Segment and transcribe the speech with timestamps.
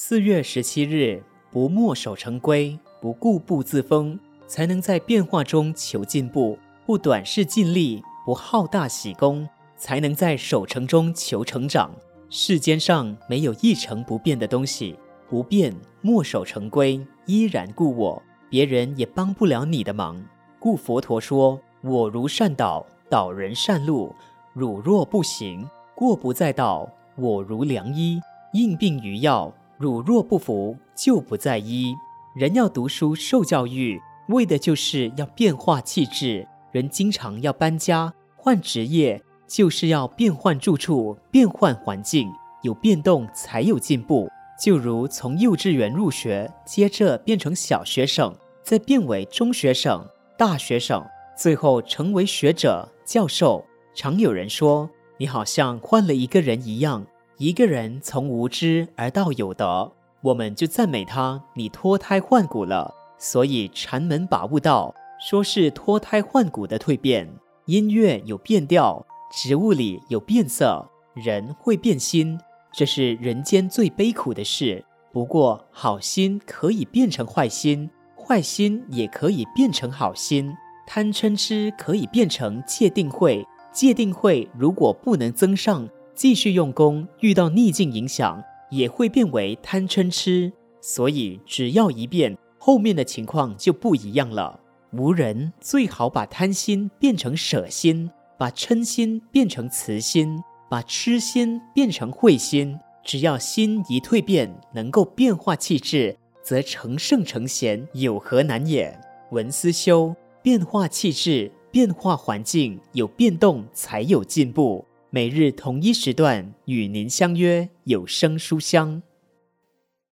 [0.00, 1.20] 四月十七日，
[1.50, 11.90] 不墨守成规，不固步自封，才能在变化中求进步；不短视尽力，不好大喜功，才能在守成中求成长。
[12.30, 14.96] 世间上没有一成不变的东西，
[15.28, 20.24] 不变，墨守成规，依然故我，别人也帮不了你的忙。
[20.60, 24.14] 故佛陀说：“我如善导，导人善路；
[24.52, 26.88] 汝若不行，过不在道。
[27.16, 28.20] 我如良医，
[28.52, 29.52] 应病于药。
[29.78, 31.94] 汝若不服，就不在医。”
[32.36, 36.46] 人要读书受教育，为的就是要变化气质。
[36.70, 42.30] 人经常要搬家换职业，就是要变换住处、变换环境，
[42.62, 44.28] 有变动才有进步。
[44.60, 50.06] 就如从幼稚园入学，接着变成小学生，再变为中学生。
[50.36, 51.04] 大学生
[51.36, 57.06] 最后成为学者、教授，常有人说：“你好像换了一个人一样。”
[57.38, 59.92] 一个人从无知而到有德，
[60.22, 67.32] 我们就赞美他：“你脱胎换骨了。”所以禅门把悟道，说是脱胎换骨的蜕变。
[67.66, 72.36] 音乐有变调，植物里有变色，人会变心，
[72.72, 74.84] 这是人间最悲苦的事。
[75.12, 77.88] 不过，好心可以变成坏心。
[78.16, 80.52] 坏心也可以变成好心，
[80.88, 85.88] 贪嗔痴可以变成戒定慧，戒定慧如果不能增上，
[86.18, 90.52] 继续用功，遇到逆境影响，也会变为贪嗔痴。
[90.80, 94.58] 所以只要一变，后面的情况就不一样了。
[94.90, 102.76] 无人最好把贪心变成舍心，把嗔心变成慈心，把痴心变成慧心。
[103.04, 106.16] 只要心一蜕变，能够变化气质。
[106.42, 108.98] 则成圣成贤有何难也？
[109.30, 114.84] 文思修，变化气质，变化环境，有变动才有进步。
[115.10, 119.02] 每日同一时段与您相约有声书香。